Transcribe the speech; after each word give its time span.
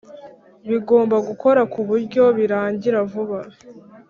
Bigomba 0.69 1.15
gukora 1.27 1.61
ku 1.71 1.79
buryo 1.87 2.23
birangira 2.37 2.99
vuba 3.11 3.39